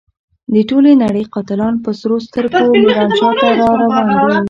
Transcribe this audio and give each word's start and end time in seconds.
د 0.53 0.55
ټولې 0.69 0.91
نړۍ 1.03 1.23
قاتلان 1.33 1.75
په 1.83 1.89
سرو 1.99 2.17
سترګو 2.27 2.61
ميرانشاه 2.83 3.33
ته 3.39 3.47
را 3.59 3.69
روان 3.81 4.05
دي. 4.17 4.37